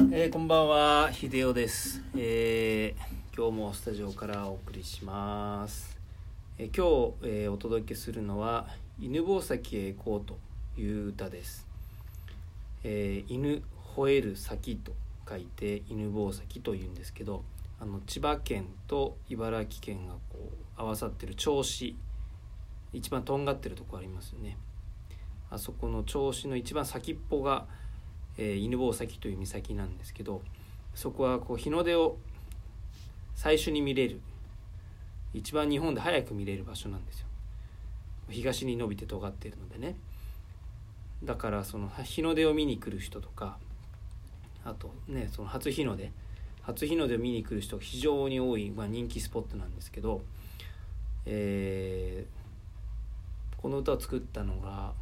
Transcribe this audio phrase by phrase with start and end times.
[0.00, 5.98] えーこんばんは秀夫です、えー今日もスタジオからお送りします、
[6.56, 8.68] えー今日、えーお届けするのは
[9.00, 10.38] 「犬吠埼へ行こう」と
[10.80, 11.66] いう歌です、
[12.84, 13.62] えー犬
[13.96, 14.92] 吠える先と
[15.28, 17.42] 書いて犬吠埼というんですけど
[17.80, 20.20] あの千葉県と茨城県がこ
[20.78, 21.96] う合わさってる銚子
[22.92, 24.56] 一番とんがってるとこありますよね。
[25.50, 27.66] あそこの銚子の一番先っぽが
[28.38, 30.40] えー犬吠埼という岬なんですけど
[30.94, 32.16] そこはこう日の出を
[33.34, 34.20] 最初に見れる
[35.34, 37.26] 一番日本で早く見れる場所なんですよ。
[38.30, 39.96] 東に伸びて尖っているのでね。
[41.22, 43.58] だからその日の出を見に来る人とか
[44.64, 46.12] あとねその初日の出
[46.62, 50.22] 初日の出を見に来る人が非常に多い、まあ、人気スポットなんですけど、
[51.26, 52.38] えー
[53.58, 54.92] この歌を作ったのが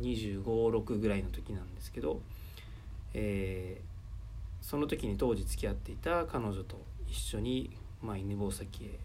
[0.00, 2.20] 2 5 6ぐらいの時なんですけど
[3.14, 3.94] えー
[4.64, 8.98] その時に当時付き合っていた彼女と一緒に、まあ、犬吠埼へ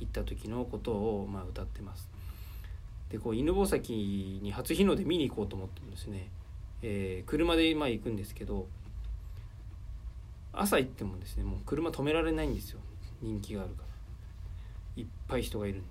[0.00, 2.08] 行った時のことを、まあ、歌ってます。
[3.10, 3.92] でこう犬吠埼
[4.42, 6.30] に初日の出見に行こうと思ってもですね、
[6.82, 8.66] えー車でまあ行くんですけど
[10.52, 12.80] 朝行ってもですねもう車止められないんですよ。
[13.22, 13.82] 人気があるか
[14.96, 15.02] ら。
[15.02, 15.86] いっぱい人がいるんで。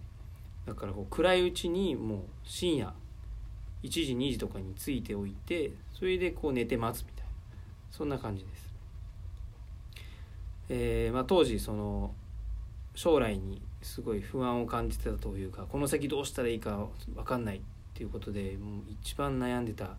[0.68, 2.94] だからこう暗いうちにもう深夜
[3.84, 7.23] 1時2時とかについておいてそれでこう寝て待つみたいな。
[7.94, 8.74] そんな感じです。
[10.70, 12.12] えーまあ、当時その
[12.96, 17.62] 将来にすごい不安を感じてたというかこの先どうしたらいいか分かんないっ
[17.94, 19.98] ていうことでもう一番悩んでた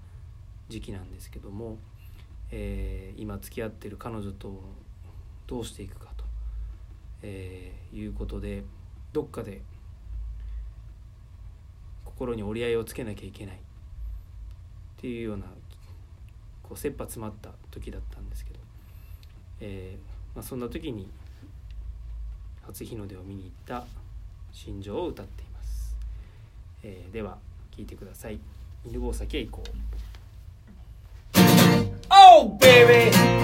[0.69, 1.79] 時期なんですけども、
[2.51, 4.61] えー今付き合ってる彼女と
[5.47, 6.25] どうしていくかと、
[7.23, 8.65] えーいうことで
[9.13, 9.63] どっかで
[12.05, 13.59] 心に折り合いをつけなきゃいけないっ
[14.97, 15.45] ていうような
[16.65, 18.59] こう切羽詰まった時だったんですけど、
[19.61, 21.09] えーまあ、そんな時に
[22.67, 23.87] 初日の出を見に行った
[24.53, 25.97] 心情を歌っています、
[26.83, 27.39] えーでは
[27.77, 28.39] 聴いてください
[28.87, 29.71] 「犬吠埼へ行こう」
[32.11, 33.44] Oh baby.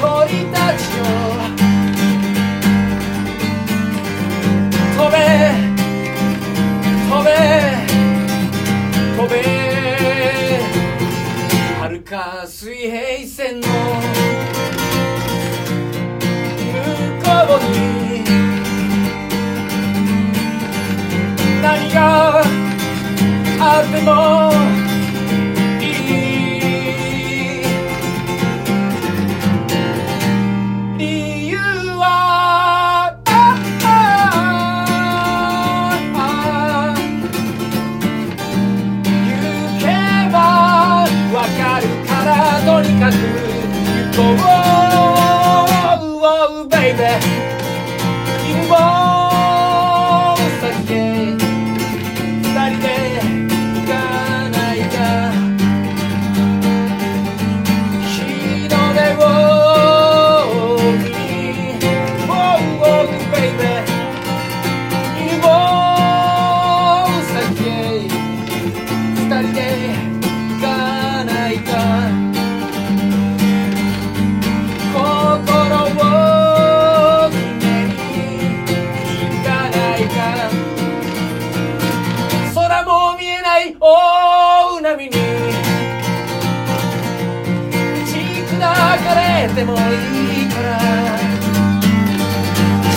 [0.00, 1.04] 鳥たちよ
[4.96, 5.16] 飛べ
[7.08, 7.28] 飛べ
[9.16, 9.32] 飛べ
[11.80, 13.72] 遥か水平線の向
[17.24, 18.24] こうに
[21.62, 22.42] 何が
[23.60, 24.59] あっても
[44.20, 44.60] 行こう
[46.22, 47.04] Oh, baby
[48.46, 49.09] 犬吠
[83.82, 85.08] 大海に。
[85.08, 85.12] 打
[88.04, 88.12] ち
[88.44, 89.76] 砕かれてもい
[90.44, 90.68] いから。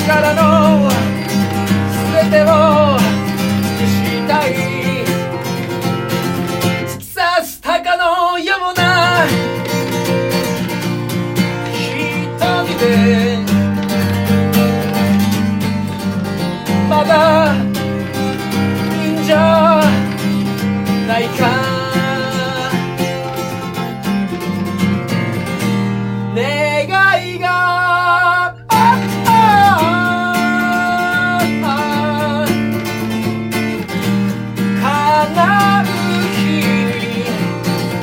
[0.04, 0.90] 力の
[2.22, 2.83] 全てを
[27.24, 27.48] 愛が
[34.82, 35.86] 叶う
[36.36, 36.44] 日
[37.00, 37.24] に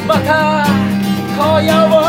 [0.08, 0.64] また
[1.36, 1.99] 今夜を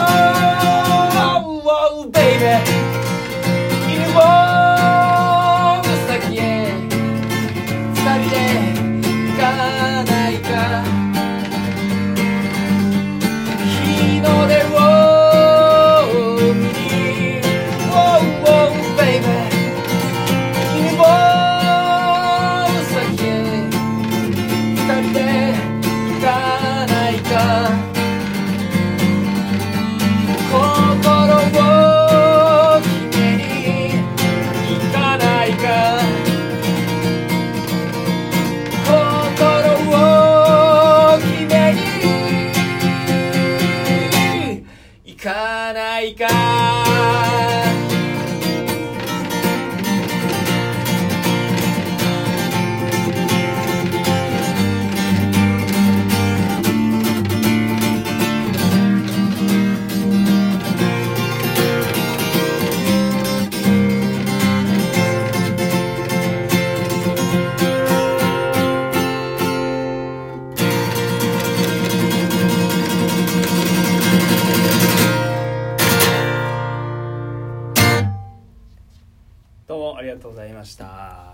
[80.31, 81.30] ございました。